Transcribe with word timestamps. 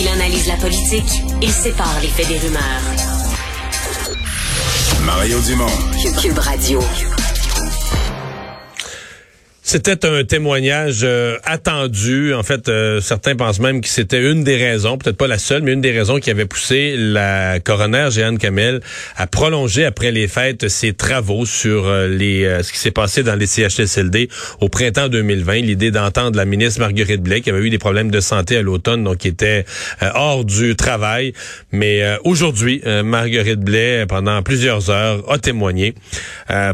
Il 0.00 0.06
analyse 0.06 0.46
la 0.46 0.54
politique, 0.54 1.24
il 1.42 1.50
sépare 1.50 1.98
les 2.00 2.06
faits 2.06 2.28
des 2.28 2.38
rumeurs. 2.38 2.62
Mario 5.04 5.40
Dumont. 5.40 5.66
Cube 6.22 6.38
Radio. 6.38 6.78
C'était 9.70 10.06
un 10.06 10.24
témoignage 10.24 11.00
euh, 11.02 11.36
attendu. 11.44 12.32
En 12.32 12.42
fait, 12.42 12.70
euh, 12.70 13.02
certains 13.02 13.36
pensent 13.36 13.60
même 13.60 13.82
que 13.82 13.88
c'était 13.88 14.22
une 14.22 14.42
des 14.42 14.56
raisons, 14.56 14.96
peut-être 14.96 15.18
pas 15.18 15.26
la 15.26 15.36
seule, 15.36 15.60
mais 15.60 15.74
une 15.74 15.82
des 15.82 15.90
raisons 15.90 16.20
qui 16.20 16.30
avait 16.30 16.46
poussé 16.46 16.94
la 16.96 17.60
coroner 17.60 18.08
Jeanne 18.10 18.38
Kamel 18.38 18.80
à 19.14 19.26
prolonger 19.26 19.84
après 19.84 20.10
les 20.10 20.26
fêtes 20.26 20.68
ses 20.68 20.94
travaux 20.94 21.44
sur 21.44 21.84
euh, 21.84 22.08
ce 22.62 22.72
qui 22.72 22.78
s'est 22.78 22.92
passé 22.92 23.22
dans 23.22 23.34
les 23.34 23.46
CHSLD 23.46 24.30
au 24.62 24.70
printemps 24.70 25.08
2020. 25.08 25.56
L'idée 25.56 25.90
d'entendre 25.90 26.38
la 26.38 26.46
ministre 26.46 26.80
Marguerite 26.80 27.20
Blais 27.20 27.42
qui 27.42 27.50
avait 27.50 27.60
eu 27.60 27.68
des 27.68 27.76
problèmes 27.76 28.10
de 28.10 28.20
santé 28.20 28.56
à 28.56 28.62
l'automne, 28.62 29.04
donc 29.04 29.18
qui 29.18 29.28
était 29.28 29.66
hors 30.14 30.46
du 30.46 30.76
travail. 30.76 31.34
Mais 31.72 32.02
aujourd'hui, 32.24 32.80
Marguerite 33.04 33.60
Blais, 33.60 34.06
pendant 34.08 34.42
plusieurs 34.42 34.88
heures, 34.88 35.30
a 35.30 35.36
témoigné. 35.36 35.94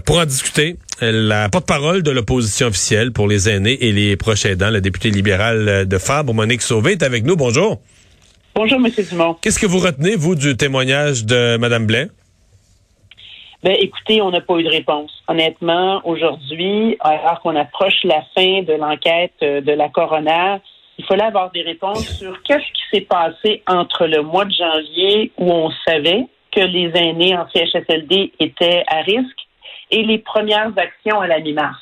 pour 0.04 0.18
en 0.18 0.26
discuter, 0.26 0.76
la 1.00 1.48
porte-parole 1.48 2.02
de 2.02 2.10
l'opposition 2.10 2.68
officielle 2.68 3.12
pour 3.12 3.28
les 3.28 3.48
aînés 3.48 3.78
et 3.84 3.92
les 3.92 4.16
proches 4.16 4.46
aidants, 4.46 4.70
la 4.70 4.80
députée 4.80 5.10
libérale 5.10 5.86
de 5.86 5.98
Fabre, 5.98 6.32
Monique 6.34 6.62
Sauvé, 6.62 6.92
est 6.92 7.02
avec 7.02 7.24
nous. 7.24 7.36
Bonjour. 7.36 7.80
Bonjour, 8.54 8.78
M. 8.78 8.88
Dumont. 9.10 9.36
Qu'est-ce 9.40 9.58
que 9.58 9.66
vous 9.66 9.80
retenez, 9.80 10.14
vous, 10.14 10.34
du 10.34 10.56
témoignage 10.56 11.24
de 11.24 11.56
Mme 11.56 11.86
Blais? 11.86 12.08
Ben, 13.64 13.74
écoutez, 13.80 14.20
on 14.20 14.30
n'a 14.30 14.40
pas 14.40 14.58
eu 14.58 14.62
de 14.62 14.68
réponse. 14.68 15.10
Honnêtement, 15.26 16.02
aujourd'hui, 16.06 16.96
alors 17.00 17.40
qu'on 17.40 17.56
approche 17.56 18.04
la 18.04 18.22
fin 18.34 18.62
de 18.62 18.74
l'enquête 18.74 19.32
de 19.40 19.72
la 19.72 19.88
coroner, 19.88 20.58
il 20.98 21.04
fallait 21.06 21.24
avoir 21.24 21.50
des 21.50 21.62
réponses 21.62 22.06
sur 22.18 22.40
qu'est-ce 22.42 22.60
qui 22.60 22.82
s'est 22.92 23.06
passé 23.06 23.62
entre 23.66 24.06
le 24.06 24.22
mois 24.22 24.44
de 24.44 24.52
janvier 24.52 25.32
où 25.38 25.50
on 25.50 25.70
savait 25.86 26.26
que 26.52 26.60
les 26.60 26.92
aînés 26.94 27.36
en 27.36 27.46
CHSLD 27.52 28.32
étaient 28.38 28.84
à 28.86 29.00
risque 29.00 29.43
et 29.94 30.02
les 30.02 30.18
premières 30.18 30.72
actions 30.76 31.20
à 31.20 31.28
la 31.28 31.38
mi-mars. 31.38 31.78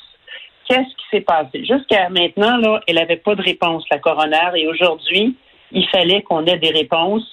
Qu'est-ce 0.67 0.95
qui 0.95 1.05
s'est 1.11 1.21
passé? 1.21 1.65
Jusqu'à 1.65 2.09
maintenant, 2.09 2.57
là, 2.57 2.79
elle 2.87 2.95
n'avait 2.95 3.17
pas 3.17 3.33
de 3.33 3.41
réponse, 3.41 3.83
la 3.91 3.97
coroner, 3.97 4.51
et 4.55 4.67
aujourd'hui, 4.67 5.35
il 5.71 5.87
fallait 5.89 6.21
qu'on 6.21 6.45
ait 6.45 6.59
des 6.59 6.69
réponses. 6.69 7.25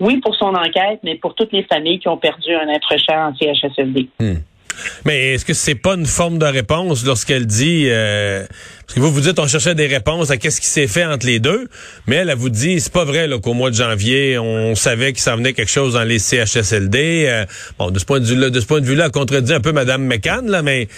Oui, 0.00 0.18
pour 0.18 0.36
son 0.36 0.54
enquête, 0.54 1.00
mais 1.02 1.16
pour 1.16 1.34
toutes 1.34 1.52
les 1.52 1.64
familles 1.64 1.98
qui 1.98 2.08
ont 2.08 2.16
perdu 2.16 2.54
un 2.54 2.68
être 2.68 2.96
cher 2.98 3.18
en 3.18 3.34
CHSLD. 3.34 4.08
Hmm. 4.20 4.36
Mais 5.04 5.34
est-ce 5.34 5.44
que 5.44 5.54
c'est 5.54 5.74
pas 5.74 5.94
une 5.94 6.06
forme 6.06 6.38
de 6.38 6.46
réponse 6.46 7.04
lorsqu'elle 7.04 7.46
dit 7.46 7.86
euh, 7.88 8.44
parce 8.86 8.94
que 8.94 9.00
vous 9.00 9.12
vous 9.12 9.20
dites 9.20 9.38
on 9.38 9.46
cherchait 9.46 9.74
des 9.74 9.86
réponses 9.86 10.30
à 10.30 10.36
qu'est-ce 10.36 10.60
qui 10.60 10.66
s'est 10.66 10.86
fait 10.86 11.04
entre 11.04 11.26
les 11.26 11.40
deux, 11.40 11.68
mais 12.06 12.16
elle, 12.16 12.30
elle 12.30 12.36
vous 12.36 12.48
dit 12.48 12.80
c'est 12.80 12.92
pas 12.92 13.04
vrai 13.04 13.28
qu'au 13.42 13.54
mois 13.54 13.70
de 13.70 13.74
janvier 13.76 14.38
on 14.38 14.74
savait 14.74 15.12
qu'il 15.12 15.22
s'en 15.22 15.36
venait 15.36 15.52
quelque 15.52 15.70
chose 15.70 15.94
dans 15.94 16.04
les 16.04 16.18
CHSLD. 16.18 17.26
Euh, 17.28 17.46
bon 17.78 17.90
de 17.90 17.98
ce 17.98 18.04
point 18.04 18.20
de 18.20 18.24
vue 18.24 18.36
là, 18.36 18.50
de 18.50 18.60
ce 18.60 18.66
point 18.66 18.80
de 18.80 18.86
vue 18.86 18.94
là, 18.94 19.06
elle 19.06 19.10
contredit 19.10 19.52
un 19.52 19.60
peu 19.60 19.72
Madame 19.72 20.04
McCann 20.04 20.50
là, 20.50 20.62
mais 20.62 20.88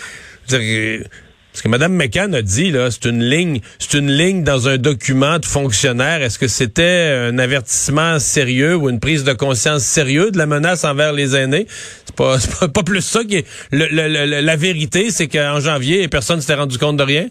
parce 1.53 1.63
que 1.63 1.69
Mme 1.69 1.93
McCann 1.93 2.35
a 2.35 2.43
dit, 2.43 2.71
là, 2.71 2.91
c'est 2.91 3.09
une 3.09 3.23
ligne, 3.23 3.61
c'est 3.79 3.99
une 3.99 4.11
ligne 4.11 4.45
dans 4.45 4.69
un 4.69 4.77
document 4.77 5.39
de 5.39 5.45
fonctionnaire. 5.45 6.23
Est-ce 6.23 6.39
que 6.39 6.47
c'était 6.47 7.13
un 7.29 7.39
avertissement 7.39 8.19
sérieux 8.19 8.77
ou 8.77 8.89
une 8.89 9.01
prise 9.01 9.25
de 9.25 9.33
conscience 9.33 9.83
sérieuse 9.83 10.33
de 10.33 10.39
la 10.39 10.47
menace 10.47 10.85
envers 10.85 11.13
les 11.13 11.37
aînés? 11.37 11.67
C'est 11.69 12.17
pas, 12.17 12.37
pas, 12.75 12.83
plus 12.83 13.03
ça 13.03 13.25
qui 13.25 13.45
la 13.73 14.57
vérité, 14.57 15.11
c'est 15.11 15.29
qu'en 15.29 15.61
janvier, 15.61 16.07
personne 16.09 16.41
s'était 16.41 16.55
rendu 16.55 16.79
compte 16.79 16.97
de 16.97 17.03
rien? 17.03 17.27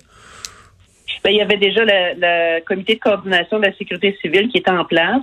Ben, 1.23 1.31
il 1.31 1.37
y 1.37 1.41
avait 1.41 1.57
déjà 1.57 1.83
le, 1.83 2.61
comité 2.61 2.95
de 2.95 2.99
coordination 2.99 3.59
de 3.59 3.65
la 3.65 3.73
sécurité 3.73 4.17
civile 4.21 4.49
qui 4.49 4.57
était 4.57 4.71
en 4.71 4.85
place. 4.85 5.21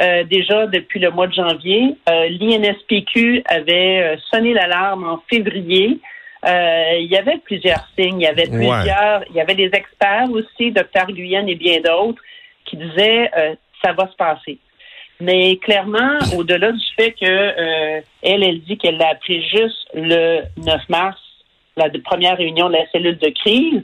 Euh, 0.00 0.24
déjà 0.24 0.66
depuis 0.66 1.00
le 1.00 1.10
mois 1.10 1.26
de 1.26 1.34
janvier. 1.34 1.96
Euh, 2.08 2.28
L'INSPQ 2.28 3.42
avait 3.46 4.02
euh, 4.02 4.16
sonné 4.30 4.54
l'alarme 4.54 5.04
en 5.04 5.22
février. 5.30 5.98
Euh, 6.44 6.98
il 6.98 7.06
y 7.06 7.16
avait 7.16 7.38
plusieurs 7.38 7.86
signes, 7.96 8.20
il 8.20 8.24
y 8.24 8.26
avait 8.26 8.48
plusieurs, 8.48 9.22
il 9.30 9.36
y 9.36 9.40
avait 9.40 9.54
des 9.54 9.70
experts 9.72 10.28
aussi, 10.32 10.72
docteur 10.72 11.06
Guyenne 11.06 11.48
et 11.48 11.54
bien 11.54 11.80
d'autres, 11.80 12.20
qui 12.64 12.76
disaient 12.76 13.30
euh, 13.36 13.54
ça 13.82 13.92
va 13.92 14.08
se 14.08 14.16
passer. 14.16 14.58
Mais 15.20 15.56
clairement, 15.58 16.18
au-delà 16.36 16.72
du 16.72 16.84
fait 16.96 17.12
que 17.12 17.26
euh, 17.26 18.00
elle, 18.22 18.42
elle 18.42 18.60
dit 18.62 18.76
qu'elle 18.76 18.96
l'a 18.96 19.10
appris 19.10 19.40
juste 19.48 19.88
le 19.94 20.42
9 20.56 20.88
mars, 20.88 21.20
la 21.76 21.88
première 22.04 22.36
réunion 22.36 22.68
de 22.68 22.74
la 22.74 22.90
cellule 22.90 23.18
de 23.18 23.28
crise, 23.28 23.82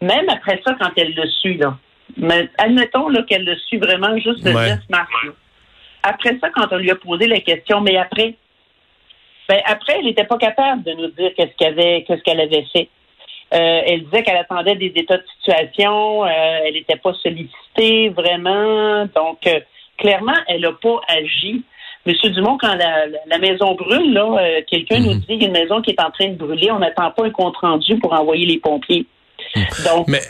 même 0.00 0.28
après 0.28 0.60
ça, 0.64 0.76
quand 0.80 0.90
elle 0.96 1.14
le 1.14 1.28
su, 1.28 1.54
là, 1.54 1.76
mais 2.16 2.48
admettons 2.58 3.12
qu'elle 3.24 3.44
le 3.44 3.56
su 3.56 3.78
vraiment 3.78 4.16
juste 4.18 4.44
le 4.44 4.52
9 4.52 4.78
mars. 4.88 5.10
Après 6.04 6.38
ça, 6.40 6.48
quand 6.50 6.68
on 6.70 6.76
lui 6.76 6.92
a 6.92 6.94
posé 6.94 7.26
la 7.26 7.40
question, 7.40 7.80
mais 7.80 7.96
après, 7.96 8.36
ben, 9.48 9.60
après, 9.64 9.94
elle 9.98 10.04
n'était 10.04 10.24
pas 10.24 10.36
capable 10.36 10.82
de 10.82 10.92
nous 10.92 11.08
dire 11.08 11.30
qu'est-ce 11.36 11.56
qu'elle 11.56 11.78
avait, 11.78 12.04
qu'est-ce 12.06 12.22
qu'elle 12.22 12.40
avait 12.40 12.66
fait. 12.72 12.88
Euh, 13.54 13.80
elle 13.86 14.04
disait 14.04 14.22
qu'elle 14.22 14.36
attendait 14.36 14.76
des 14.76 14.92
états 14.94 15.16
de 15.16 15.24
situation, 15.38 16.24
euh, 16.24 16.28
elle 16.66 16.74
n'était 16.74 16.98
pas 16.98 17.14
sollicitée 17.22 18.10
vraiment. 18.10 19.06
Donc, 19.16 19.46
euh, 19.46 19.60
clairement, 19.96 20.36
elle 20.48 20.60
n'a 20.60 20.72
pas 20.72 21.00
agi. 21.08 21.62
Monsieur 22.04 22.30
Dumont, 22.30 22.58
quand 22.60 22.74
la, 22.74 23.38
maison 23.38 23.74
brûle, 23.74 24.12
là, 24.12 24.62
quelqu'un 24.66 25.00
nous 25.00 25.14
mhm. 25.14 25.20
dit 25.20 25.26
qu'il 25.26 25.42
y 25.42 25.44
a 25.44 25.48
une 25.48 25.52
maison 25.52 25.82
qui 25.82 25.90
est 25.90 26.00
en 26.00 26.10
train 26.10 26.28
de 26.28 26.36
brûler, 26.36 26.70
on 26.70 26.78
n'attend 26.78 27.10
pas 27.10 27.24
un 27.24 27.30
compte 27.30 27.56
rendu 27.56 27.98
pour 27.98 28.12
envoyer 28.12 28.46
les 28.46 28.58
pompiers. 28.58 29.06
Donc, 29.84 30.08
Mais, 30.08 30.20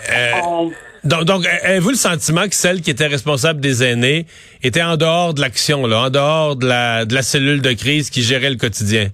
donc, 1.04 1.47
avez-vous 1.64 1.91
le 1.91 1.97
sentiment 1.97 2.48
que 2.48 2.54
celle 2.54 2.81
qui 2.81 2.91
était 2.91 3.06
responsable 3.06 3.60
des 3.60 3.84
aînés 3.84 4.26
était 4.62 4.82
en 4.82 4.97
dehors 4.97 5.34
de 5.34 5.41
l'action, 5.41 5.84
en 5.84 6.10
dehors 6.10 6.56
de 6.56 6.66
la, 6.66 7.04
de 7.04 7.14
la 7.14 7.22
cellule 7.22 7.62
de 7.62 7.72
crise 7.72 8.10
qui 8.10 8.22
gérait 8.22 8.50
le 8.50 8.56
quotidien? 8.56 9.09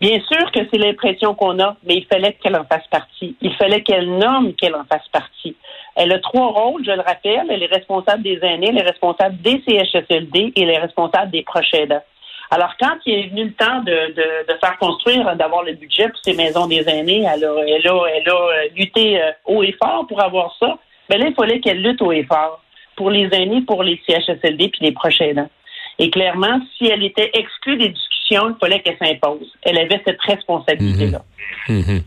Bien 0.00 0.20
sûr 0.20 0.52
que 0.52 0.60
c'est 0.70 0.78
l'impression 0.78 1.34
qu'on 1.34 1.58
a, 1.60 1.76
mais 1.86 1.94
il 1.94 2.06
fallait 2.06 2.34
qu'elle 2.34 2.56
en 2.56 2.64
fasse 2.64 2.86
partie. 2.90 3.36
Il 3.40 3.54
fallait 3.54 3.82
qu'elle 3.82 4.18
nomme 4.18 4.52
qu'elle 4.54 4.74
en 4.74 4.84
fasse 4.84 5.08
partie. 5.10 5.56
Elle 5.96 6.12
a 6.12 6.18
trois 6.18 6.48
rôles, 6.48 6.84
je 6.84 6.90
le 6.90 7.00
rappelle. 7.00 7.46
Elle 7.48 7.62
est 7.62 7.74
responsable 7.74 8.22
des 8.22 8.38
aînés, 8.42 8.68
elle 8.70 8.78
est 8.78 8.82
responsable 8.82 9.36
des 9.40 9.62
CHSLD 9.66 10.52
et 10.56 10.62
elle 10.62 10.70
est 10.70 10.78
responsable 10.78 11.30
des 11.30 11.42
proches 11.42 11.72
aidants. 11.72 12.02
Alors, 12.50 12.74
quand 12.78 12.96
il 13.06 13.14
est 13.14 13.28
venu 13.28 13.44
le 13.44 13.52
temps 13.52 13.80
de, 13.80 14.12
de, 14.12 14.52
de 14.52 14.58
faire 14.60 14.76
construire, 14.78 15.34
d'avoir 15.36 15.62
le 15.62 15.72
budget 15.74 16.08
pour 16.08 16.18
ces 16.22 16.34
maisons 16.34 16.66
des 16.66 16.84
aînés, 16.88 17.24
elle 17.32 17.44
a, 17.44 17.54
elle 17.66 17.88
a, 17.88 17.94
euh, 17.94 18.68
lutté 18.76 19.20
euh, 19.20 19.30
haut 19.46 19.62
et 19.62 19.74
fort 19.82 20.06
pour 20.06 20.22
avoir 20.22 20.54
ça. 20.60 20.78
Mais 21.10 21.18
là, 21.18 21.26
il 21.28 21.34
fallait 21.34 21.60
qu'elle 21.60 21.82
lutte 21.82 22.02
haut 22.02 22.12
et 22.12 22.24
fort 22.24 22.62
pour 22.96 23.10
les 23.10 23.28
aînés, 23.32 23.62
pour 23.62 23.82
les 23.82 24.00
CHSLD 24.06 24.68
puis 24.68 24.80
les 24.82 24.92
proches 24.92 25.20
aidants. 25.20 25.50
Et 25.98 26.10
clairement, 26.10 26.60
si 26.76 26.86
elle 26.86 27.04
était 27.04 27.30
exclue 27.34 27.76
des 27.76 27.88
discussions, 27.88 28.50
il 28.50 28.56
fallait 28.60 28.80
qu'elle 28.80 28.98
s'impose. 28.98 29.46
Elle 29.62 29.78
avait 29.78 30.00
cette 30.04 30.20
responsabilité-là. 30.22 31.22
Mhm. 31.68 31.78
Mhm. 31.78 32.02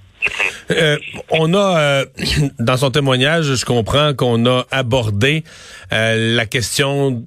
Euh, 0.72 0.98
on 1.31 1.54
a, 1.54 2.04
dans 2.59 2.78
son 2.78 2.92
témoignage, 2.92 3.46
je 3.56 3.66
comprends 3.66 4.14
qu'on 4.14 4.46
a 4.46 4.66
abordé 4.72 5.44
la 5.92 6.46
question 6.46 7.24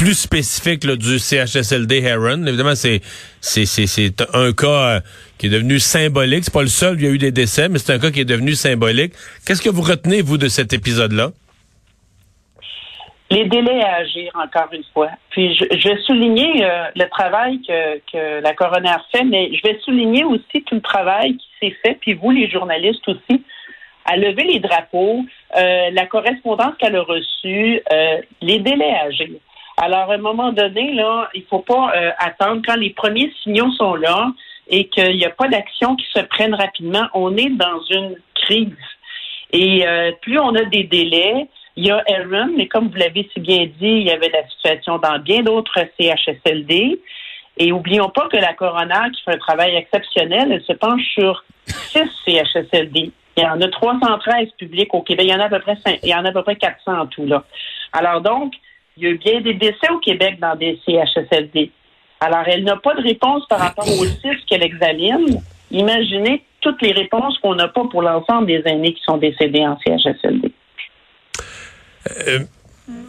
plus 0.00 0.14
spécifique 0.14 0.86
du 0.86 1.18
CHSLD 1.18 2.02
Heron. 2.02 2.46
Évidemment, 2.46 2.74
c'est 2.74 3.02
c'est 3.42 3.66
c'est 3.66 4.22
un 4.32 4.50
cas 4.52 5.00
qui 5.36 5.46
est 5.46 5.50
devenu 5.50 5.78
symbolique. 5.78 6.44
C'est 6.44 6.54
pas 6.54 6.62
le 6.62 6.68
seul, 6.68 6.98
il 6.98 7.04
y 7.04 7.06
a 7.06 7.10
eu 7.10 7.18
des 7.18 7.32
décès, 7.32 7.68
mais 7.68 7.78
c'est 7.78 7.92
un 7.92 7.98
cas 7.98 8.10
qui 8.10 8.20
est 8.20 8.24
devenu 8.24 8.54
symbolique. 8.54 9.12
Qu'est-ce 9.46 9.60
que 9.60 9.68
vous 9.68 9.82
retenez 9.82 10.22
vous 10.22 10.38
de 10.38 10.48
cet 10.48 10.72
épisode-là? 10.72 11.32
les 13.32 13.44
délais 13.44 13.80
à 13.84 13.96
agir, 13.96 14.32
encore 14.34 14.72
une 14.72 14.82
fois. 14.92 15.10
Puis 15.30 15.54
je, 15.54 15.64
je 15.78 15.88
vais 15.88 15.98
souligner 16.02 16.64
euh, 16.64 16.86
le 16.96 17.08
travail 17.10 17.60
que, 17.62 17.98
que 18.10 18.42
la 18.42 18.54
coroner 18.54 18.96
fait, 19.12 19.22
mais 19.22 19.52
je 19.54 19.62
vais 19.62 19.78
souligner 19.84 20.24
aussi 20.24 20.64
tout 20.64 20.74
le 20.74 20.80
travail 20.80 21.36
qui 21.36 21.48
s'est 21.60 21.76
fait, 21.80 21.96
puis 22.00 22.14
vous, 22.14 22.32
les 22.32 22.50
journalistes 22.50 23.06
aussi, 23.06 23.44
à 24.04 24.16
lever 24.16 24.42
les 24.42 24.58
drapeaux, 24.58 25.24
euh, 25.56 25.90
la 25.92 26.06
correspondance 26.06 26.74
qu'elle 26.80 26.96
a 26.96 27.02
reçue, 27.02 27.80
euh, 27.92 28.16
les 28.40 28.58
délais 28.58 28.94
à 28.94 29.04
agir. 29.04 29.38
Alors, 29.82 30.10
à 30.10 30.14
un 30.14 30.18
moment 30.18 30.52
donné, 30.52 30.92
là, 30.92 31.30
il 31.32 31.42
faut 31.44 31.60
pas 31.60 31.90
attendre 32.18 32.60
quand 32.66 32.76
les 32.76 32.90
premiers 32.90 33.32
signaux 33.42 33.72
sont 33.72 33.94
là 33.94 34.30
et 34.68 34.88
qu'il 34.88 35.16
n'y 35.16 35.24
a 35.24 35.30
pas 35.30 35.48
d'action 35.48 35.96
qui 35.96 36.04
se 36.12 36.20
prennent 36.20 36.54
rapidement. 36.54 37.08
On 37.14 37.34
est 37.36 37.48
dans 37.48 37.80
une 37.88 38.16
crise. 38.34 38.76
Et 39.52 39.84
plus 40.20 40.38
on 40.38 40.54
a 40.54 40.64
des 40.64 40.84
délais, 40.84 41.48
il 41.76 41.86
y 41.86 41.90
a 41.90 42.04
Aaron, 42.08 42.50
mais 42.56 42.68
comme 42.68 42.88
vous 42.88 42.96
l'avez 42.96 43.28
si 43.32 43.40
bien 43.40 43.64
dit, 43.64 43.74
il 43.80 44.02
y 44.02 44.10
avait 44.10 44.28
la 44.28 44.46
situation 44.48 44.98
dans 44.98 45.18
bien 45.18 45.42
d'autres 45.42 45.80
CHSLD. 45.98 47.00
Et 47.56 47.72
oublions 47.72 48.10
pas 48.10 48.28
que 48.28 48.36
la 48.36 48.52
coroner, 48.52 49.10
qui 49.14 49.22
fait 49.22 49.34
un 49.34 49.38
travail 49.38 49.76
exceptionnel, 49.76 50.52
elle 50.52 50.62
se 50.62 50.74
penche 50.74 51.02
sur 51.14 51.42
six 51.64 52.08
CHSLD. 52.26 53.12
Il 53.36 53.42
y 53.42 53.46
en 53.46 53.60
a 53.62 53.68
313 53.68 54.50
publics 54.58 54.92
au 54.92 55.00
Québec. 55.00 55.24
Il 55.26 55.32
y 55.32 55.34
en 55.34 55.40
a 55.40 55.44
à 55.44 55.48
peu 55.48 55.60
près, 55.60 55.76
il 56.02 56.08
y 56.10 56.14
en 56.14 56.24
a 56.26 56.28
à 56.28 56.32
peu 56.32 56.42
près 56.42 56.56
400 56.56 57.00
en 57.00 57.06
tout, 57.06 57.24
là. 57.24 57.44
Alors 57.92 58.20
donc, 58.20 58.52
il 59.00 59.04
y 59.04 59.06
a 59.06 59.10
eu 59.10 59.18
bien 59.18 59.40
des 59.40 59.54
décès 59.54 59.90
au 59.90 59.98
Québec 59.98 60.38
dans 60.40 60.56
des 60.56 60.78
CHSLD. 60.86 61.70
Alors, 62.20 62.42
elle 62.46 62.64
n'a 62.64 62.76
pas 62.76 62.94
de 62.94 63.02
réponse 63.02 63.46
par 63.48 63.60
rapport 63.60 63.88
aux 63.88 64.04
six 64.22 64.36
qu'elle 64.48 64.62
examine. 64.62 65.40
Imaginez 65.70 66.42
toutes 66.60 66.82
les 66.82 66.92
réponses 66.92 67.38
qu'on 67.38 67.54
n'a 67.54 67.68
pas 67.68 67.84
pour 67.90 68.02
l'ensemble 68.02 68.46
des 68.46 68.62
aînés 68.66 68.92
qui 68.92 69.00
sont 69.04 69.16
décédés 69.16 69.66
en 69.66 69.78
CHSLD. 69.78 70.52
Euh, 72.28 72.40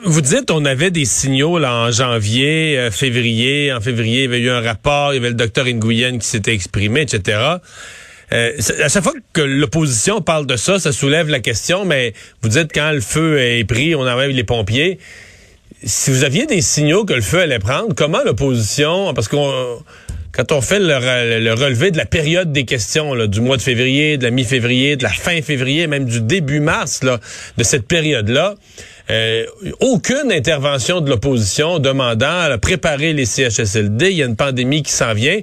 vous 0.03 0.21
dites 0.21 0.51
on 0.51 0.63
avait 0.63 0.91
des 0.91 1.05
signaux 1.05 1.57
là 1.57 1.73
en 1.73 1.91
janvier, 1.91 2.77
euh, 2.77 2.91
février. 2.91 3.73
En 3.73 3.81
février, 3.81 4.23
il 4.23 4.31
y 4.31 4.33
avait 4.33 4.39
eu 4.39 4.49
un 4.49 4.61
rapport, 4.61 5.11
il 5.11 5.17
y 5.17 5.19
avait 5.19 5.29
le 5.29 5.35
docteur 5.35 5.65
Nguyen 5.65 6.19
qui 6.19 6.27
s'était 6.27 6.53
exprimé, 6.53 7.01
etc. 7.01 7.57
Euh, 8.33 8.51
à 8.81 8.87
chaque 8.87 9.03
fois 9.03 9.13
que 9.33 9.41
l'opposition 9.41 10.21
parle 10.21 10.45
de 10.45 10.55
ça, 10.55 10.79
ça 10.79 10.93
soulève 10.93 11.27
la 11.27 11.41
question, 11.41 11.83
mais 11.83 12.13
vous 12.41 12.49
dites 12.49 12.71
quand 12.73 12.91
le 12.91 13.01
feu 13.01 13.39
est 13.39 13.65
pris, 13.65 13.93
on 13.95 14.07
enlève 14.07 14.31
les 14.31 14.45
pompiers. 14.45 14.99
Si 15.83 16.11
vous 16.11 16.23
aviez 16.23 16.45
des 16.45 16.61
signaux 16.61 17.05
que 17.05 17.13
le 17.13 17.21
feu 17.21 17.39
allait 17.39 17.59
prendre, 17.59 17.95
comment 17.95 18.23
l'opposition, 18.23 19.13
parce 19.13 19.27
qu'on 19.27 19.81
quand 20.31 20.51
on 20.53 20.61
fait 20.61 20.79
le, 20.79 21.53
relevé 21.53 21.91
de 21.91 21.97
la 21.97 22.05
période 22.05 22.51
des 22.51 22.63
questions, 22.63 23.13
là, 23.13 23.27
du 23.27 23.41
mois 23.41 23.57
de 23.57 23.61
février, 23.61 24.17
de 24.17 24.23
la 24.23 24.31
mi-février, 24.31 24.95
de 24.95 25.03
la 25.03 25.09
fin 25.09 25.41
février, 25.41 25.87
même 25.87 26.05
du 26.05 26.21
début 26.21 26.61
mars, 26.61 27.03
là, 27.03 27.19
de 27.57 27.63
cette 27.63 27.85
période-là, 27.85 28.55
euh, 29.09 29.45
aucune 29.81 30.31
intervention 30.31 31.01
de 31.01 31.09
l'opposition 31.09 31.79
demandant 31.79 32.39
à 32.39 32.57
préparer 32.57 33.11
les 33.11 33.25
CHSLD. 33.25 34.11
Il 34.11 34.17
y 34.17 34.23
a 34.23 34.25
une 34.25 34.37
pandémie 34.37 34.83
qui 34.83 34.91
s'en 34.91 35.13
vient. 35.13 35.39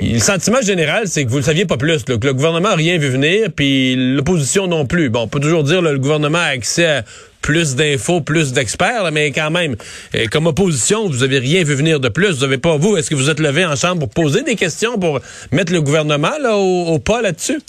Le 0.00 0.18
sentiment 0.18 0.62
général, 0.62 1.06
c'est 1.06 1.24
que 1.24 1.28
vous 1.28 1.36
ne 1.36 1.40
le 1.40 1.46
saviez 1.46 1.66
pas 1.66 1.76
plus, 1.76 2.02
que 2.04 2.12
le 2.12 2.32
gouvernement 2.32 2.70
n'a 2.70 2.76
rien 2.76 2.96
vu 2.96 3.10
venir, 3.10 3.48
puis 3.54 3.94
l'opposition 3.94 4.66
non 4.66 4.86
plus. 4.86 5.10
Bon, 5.10 5.20
on 5.20 5.28
peut 5.28 5.40
toujours 5.40 5.64
dire 5.64 5.80
que 5.80 5.88
le 5.88 5.98
gouvernement 5.98 6.38
a 6.38 6.46
accès 6.46 6.86
à 6.86 7.04
plus 7.44 7.76
d'infos, 7.76 8.22
plus 8.22 8.54
d'experts, 8.54 9.12
mais 9.12 9.30
quand 9.30 9.50
même, 9.50 9.76
euh, 10.14 10.24
comme 10.32 10.46
opposition, 10.46 11.06
vous 11.06 11.22
avez 11.22 11.38
rien 11.38 11.62
vu 11.62 11.74
venir 11.74 12.00
de 12.00 12.08
plus. 12.08 12.38
Vous 12.38 12.44
avez 12.44 12.56
pas, 12.56 12.78
vous, 12.78 12.96
est-ce 12.96 13.10
que 13.10 13.14
vous 13.14 13.28
êtes 13.28 13.38
levé 13.38 13.66
en 13.66 13.76
chambre 13.76 13.98
pour 14.06 14.24
poser 14.24 14.42
des 14.42 14.56
questions, 14.56 14.98
pour 14.98 15.20
mettre 15.52 15.70
le 15.70 15.82
gouvernement 15.82 16.32
au, 16.54 16.98
pas 16.98 17.20
là-dessus? 17.20 17.60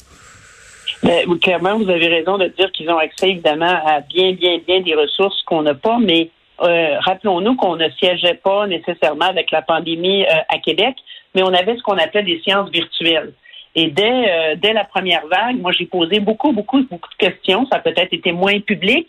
Mais, 1.04 1.26
clairement, 1.42 1.78
vous 1.78 1.90
avez 1.90 2.08
raison 2.08 2.38
de 2.38 2.48
dire 2.58 2.72
qu'ils 2.72 2.90
ont 2.90 2.98
accès 2.98 3.32
évidemment 3.32 3.82
à 3.86 4.00
bien, 4.00 4.32
bien, 4.32 4.60
bien 4.66 4.80
des 4.80 4.96
ressources 4.96 5.42
qu'on 5.44 5.64
n'a 5.64 5.76
pas, 5.76 5.98
mais 6.02 6.30
euh, 6.62 6.98
rappelons-nous 7.02 7.58
qu'on 7.58 7.76
ne 7.76 7.90
siégeait 8.00 8.40
pas 8.42 8.68
nécessairement 8.68 9.26
avec 9.26 9.52
la 9.52 9.62
pandémie 9.62 10.24
euh, 10.24 10.56
à 10.56 10.58
Québec, 10.60 10.96
mais 11.36 11.44
on 11.44 11.54
avait 11.54 11.76
ce 11.76 11.82
qu'on 11.82 11.98
appelait 11.98 12.24
des 12.24 12.40
sciences 12.40 12.72
virtuelles. 12.72 13.34
Et 13.78 13.88
dès, 13.88 14.56
dès 14.56 14.72
la 14.72 14.86
première 14.86 15.28
vague, 15.28 15.60
moi, 15.60 15.74
j'ai 15.74 15.86
posé 15.86 16.22
beaucoup, 16.22 16.54
beaucoup, 16.54 16.82
beaucoup 16.90 17.10
de 17.10 17.28
questions. 17.28 17.68
Ça 17.70 17.76
a 17.76 17.80
peut-être 17.82 18.14
été 18.14 18.32
moins 18.32 18.58
public, 18.62 19.06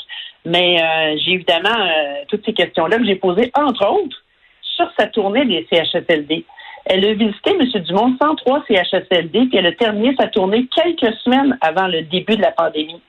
mais 0.47 0.81
euh, 0.81 1.19
j'ai 1.19 1.33
évidemment 1.33 1.77
euh, 1.77 2.23
toutes 2.29 2.45
ces 2.47 2.53
questions-là 2.53 2.99
que 2.99 3.05
j'ai 3.05 3.17
posées, 3.17 3.51
entre 3.55 3.85
autres, 3.85 4.17
sur 4.63 4.89
sa 4.97 5.09
tournée 5.09 5.45
des 5.45 5.67
CHSLD. 5.71 6.45
Elle 6.85 7.05
a 7.05 7.15
visité, 7.15 7.51
M. 7.51 7.67
Dumont, 7.83 8.17
103 8.23 8.63
CHSLD, 8.69 9.47
puis 9.47 9.59
elle 9.59 9.67
a 9.67 9.73
terminé 9.73 10.15
sa 10.17 10.29
tournée 10.29 10.69
quelques 10.73 11.13
semaines 11.25 11.59
avant 11.61 11.89
le 11.89 12.03
début 12.03 12.37
de 12.37 12.43
la 12.43 12.53
pandémie. 12.53 13.03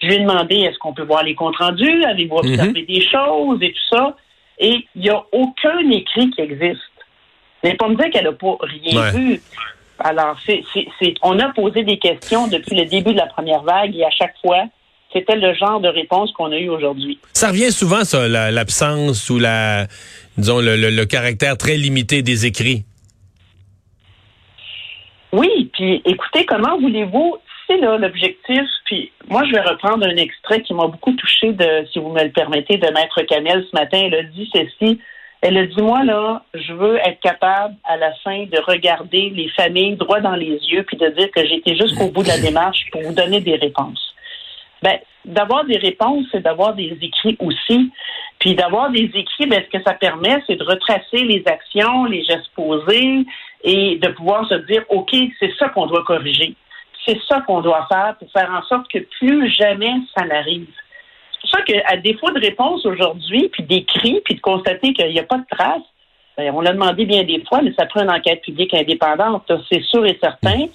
Je 0.00 0.06
lui 0.06 0.14
ai 0.14 0.18
demandé, 0.20 0.60
est-ce 0.60 0.78
qu'on 0.78 0.94
peut 0.94 1.02
voir 1.02 1.24
les 1.24 1.34
comptes 1.34 1.56
rendus? 1.56 2.04
Avez-vous 2.04 2.36
mhm. 2.36 2.52
observé 2.52 2.82
des 2.82 3.02
choses 3.02 3.58
et 3.60 3.72
tout 3.72 3.96
ça? 3.96 4.16
Et 4.58 4.86
il 4.94 5.02
n'y 5.02 5.10
a 5.10 5.22
aucun 5.32 5.90
écrit 5.90 6.30
qui 6.30 6.40
existe. 6.40 6.80
Mais 7.62 7.74
pas 7.74 7.88
me 7.88 7.96
dire 7.96 8.08
qu'elle 8.10 8.24
n'a 8.24 8.32
pas 8.32 8.56
rien 8.62 9.10
vu. 9.10 9.40
Alors, 9.98 10.36
c'est, 10.46 10.64
on 11.22 11.38
a 11.38 11.48
posé 11.50 11.82
des 11.82 11.98
questions 11.98 12.46
depuis 12.46 12.76
le 12.76 12.86
début 12.86 13.12
de 13.12 13.18
la 13.18 13.26
première 13.26 13.62
vague 13.62 13.94
et 13.94 14.06
à 14.06 14.10
chaque 14.10 14.36
fois, 14.40 14.64
c'était 15.12 15.36
le 15.36 15.54
genre 15.54 15.80
de 15.80 15.88
réponse 15.88 16.32
qu'on 16.32 16.52
a 16.52 16.58
eu 16.58 16.68
aujourd'hui. 16.68 17.18
Ça 17.32 17.48
revient 17.48 17.72
souvent, 17.72 18.04
ça, 18.04 18.28
l'absence 18.28 19.30
ou 19.30 19.38
la, 19.38 19.86
disons, 20.36 20.60
le, 20.60 21.04
caractère 21.04 21.56
très 21.56 21.76
limité 21.76 22.22
des 22.22 22.46
écrits. 22.46 22.84
Oui, 25.32 25.70
puis 25.72 26.02
écoutez, 26.04 26.46
comment 26.46 26.78
voulez-vous, 26.78 27.36
c'est 27.66 27.78
là 27.78 27.98
l'objectif, 27.98 28.64
puis 28.86 29.12
moi 29.28 29.44
je 29.44 29.52
vais 29.52 29.60
reprendre 29.60 30.06
un 30.06 30.16
extrait 30.16 30.62
qui 30.62 30.72
m'a 30.72 30.86
beaucoup 30.86 31.12
touché 31.12 31.52
de, 31.52 31.86
si 31.92 31.98
vous 31.98 32.10
me 32.10 32.22
le 32.22 32.30
permettez, 32.30 32.78
de 32.78 32.86
Maître 32.86 33.20
Camel 33.28 33.64
ce 33.70 33.76
matin. 33.76 34.00
Elle 34.06 34.14
a 34.14 34.22
dit 34.22 34.50
ceci. 34.52 35.00
Elle 35.40 35.56
a 35.56 35.66
dit, 35.66 35.80
moi, 35.80 36.02
là, 36.02 36.42
je 36.52 36.72
veux 36.72 36.96
être 36.96 37.20
capable, 37.20 37.76
à 37.84 37.96
la 37.96 38.12
fin, 38.24 38.46
de 38.46 38.60
regarder 38.66 39.30
les 39.30 39.48
familles 39.50 39.94
droit 39.94 40.18
dans 40.18 40.34
les 40.34 40.58
yeux, 40.68 40.82
puis 40.82 40.96
de 40.96 41.08
dire 41.10 41.30
que 41.30 41.40
été 41.40 41.76
jusqu'au 41.76 42.10
bout 42.10 42.24
de 42.24 42.28
la 42.28 42.38
démarche 42.42 42.86
pour 42.90 43.02
vous 43.02 43.14
donner 43.14 43.40
des 43.40 43.54
réponses. 43.54 44.07
Ben, 44.82 44.98
d'avoir 45.24 45.64
des 45.64 45.78
réponses, 45.78 46.26
c'est 46.30 46.42
d'avoir 46.42 46.74
des 46.74 46.96
écrits 47.02 47.36
aussi. 47.40 47.90
Puis 48.38 48.54
d'avoir 48.54 48.90
des 48.90 49.10
écrits, 49.14 49.46
ben, 49.46 49.62
ce 49.64 49.78
que 49.78 49.82
ça 49.84 49.94
permet, 49.94 50.42
c'est 50.46 50.56
de 50.56 50.64
retracer 50.64 51.24
les 51.24 51.42
actions, 51.46 52.04
les 52.04 52.24
gestes 52.24 52.50
posés 52.54 53.24
et 53.64 53.96
de 53.96 54.08
pouvoir 54.08 54.48
se 54.48 54.54
dire, 54.54 54.84
OK, 54.88 55.14
c'est 55.40 55.52
ça 55.58 55.68
qu'on 55.70 55.86
doit 55.86 56.04
corriger. 56.04 56.54
C'est 57.06 57.18
ça 57.28 57.40
qu'on 57.40 57.60
doit 57.60 57.86
faire 57.90 58.16
pour 58.18 58.30
faire 58.30 58.50
en 58.50 58.62
sorte 58.66 58.88
que 58.90 58.98
plus 59.18 59.50
jamais 59.50 59.94
ça 60.16 60.24
n'arrive. 60.24 60.68
C'est 61.32 61.40
pour 61.40 61.50
ça 61.50 61.62
qu'à 61.62 61.96
défaut 61.96 62.30
de 62.30 62.40
réponse 62.40 62.84
aujourd'hui, 62.86 63.48
puis 63.52 63.62
d'écrit, 63.62 64.20
puis 64.24 64.34
de 64.34 64.40
constater 64.40 64.92
qu'il 64.92 65.08
n'y 65.08 65.18
a 65.18 65.24
pas 65.24 65.38
de 65.38 65.46
traces, 65.50 65.82
ben, 66.36 66.52
on 66.54 66.60
l'a 66.60 66.72
demandé 66.72 67.04
bien 67.04 67.24
des 67.24 67.42
fois, 67.48 67.62
mais 67.62 67.72
ça 67.76 67.86
prend 67.86 68.02
une 68.02 68.10
enquête 68.10 68.42
publique 68.42 68.72
indépendante, 68.72 69.50
c'est 69.70 69.82
sûr 69.82 70.06
et 70.06 70.16
certain. 70.22 70.66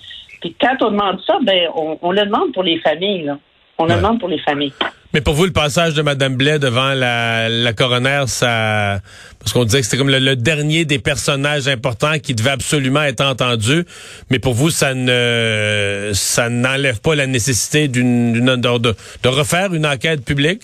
Puis 0.42 0.54
quand 0.60 0.76
on 0.82 0.92
demande 0.92 1.22
ça, 1.26 1.40
ben 1.42 1.70
on, 1.74 2.12
le 2.12 2.26
demande 2.26 2.52
pour 2.52 2.64
les 2.64 2.78
familles. 2.80 3.32
On 3.78 3.86
le 3.86 3.96
demande 3.96 4.20
pour 4.20 4.30
les 4.30 4.40
familles. 4.40 4.74
Mais 5.14 5.22
pour 5.22 5.36
vous, 5.36 5.46
le 5.46 5.52
passage 5.52 5.94
de 5.94 6.02
Mme 6.02 6.36
Blais 6.36 6.58
devant 6.58 6.94
la, 6.94 7.48
la 7.48 7.74
coroner, 7.74 8.24
ça, 8.26 9.00
parce 9.40 9.54
qu'on 9.54 9.64
disait 9.64 9.80
que 9.80 9.86
c'était 9.86 9.98
comme 9.98 10.10
le, 10.10 10.36
dernier 10.36 10.86
des 10.86 10.98
personnages 10.98 11.68
importants 11.68 12.18
qui 12.18 12.34
devait 12.34 12.50
absolument 12.50 13.04
être 13.04 13.22
entendu. 13.22 13.86
Mais 14.32 14.40
pour 14.40 14.54
vous, 14.54 14.72
ça 14.72 14.96
ne, 14.96 16.10
ça 16.14 16.50
n'enlève 16.50 17.00
pas 17.00 17.14
la 17.14 17.28
nécessité 17.28 17.88
d'une, 17.88 18.44
de, 18.44 18.78
de, 18.78 19.28
refaire 19.30 19.74
une 19.76 19.86
enquête 19.86 20.26
publique? 20.26 20.64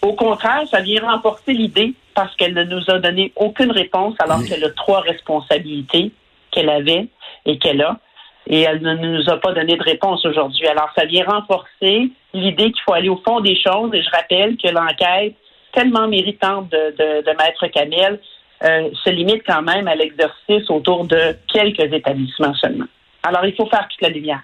Au 0.00 0.14
contraire, 0.14 0.62
ça 0.70 0.80
vient 0.80 1.02
renforcer 1.02 1.52
l'idée 1.52 1.92
parce 2.14 2.34
qu'elle 2.36 2.54
ne 2.54 2.64
nous 2.64 2.82
a 2.88 3.00
donné 3.00 3.32
aucune 3.36 3.70
réponse 3.70 4.14
alors 4.18 4.42
qu'elle 4.44 4.64
a 4.64 4.70
trois 4.70 5.00
responsabilités 5.00 6.10
qu'elle 6.52 6.70
avait 6.70 7.08
et 7.44 7.58
qu'elle 7.58 7.82
a 7.82 7.98
et 8.46 8.60
elle 8.60 8.82
ne 8.82 8.94
nous 8.94 9.30
a 9.30 9.38
pas 9.38 9.52
donné 9.52 9.76
de 9.76 9.82
réponse 9.82 10.24
aujourd'hui. 10.26 10.66
Alors, 10.66 10.90
ça 10.96 11.06
vient 11.06 11.24
renforcer 11.24 12.10
l'idée 12.34 12.72
qu'il 12.72 12.82
faut 12.84 12.92
aller 12.92 13.08
au 13.08 13.20
fond 13.26 13.40
des 13.40 13.56
choses. 13.56 13.90
Et 13.94 14.02
je 14.02 14.10
rappelle 14.10 14.56
que 14.56 14.68
l'enquête, 14.68 15.34
tellement 15.72 16.06
méritante 16.08 16.70
de, 16.70 17.22
de, 17.22 17.36
Maître 17.38 17.66
Camille, 17.68 18.18
euh, 18.62 18.90
se 19.02 19.10
limite 19.10 19.42
quand 19.46 19.62
même 19.62 19.88
à 19.88 19.94
l'exercice 19.94 20.68
autour 20.68 21.06
de 21.06 21.36
quelques 21.52 21.92
établissements 21.92 22.54
seulement. 22.54 22.86
Alors, 23.22 23.44
il 23.46 23.54
faut 23.54 23.66
faire 23.66 23.88
toute 23.88 24.02
la 24.02 24.10
lumière. 24.10 24.42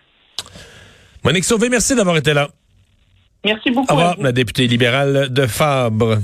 Monique 1.23 1.45
Sauvé, 1.45 1.69
merci 1.69 1.95
d'avoir 1.95 2.17
été 2.17 2.33
là. 2.33 2.49
Merci 3.45 3.71
beaucoup. 3.71 3.93
Au 3.93 3.97
revoir, 3.97 4.17
la 4.19 4.33
députée 4.33 4.67
libérale 4.67 5.29
de 5.31 5.47
Fabre. 5.47 6.19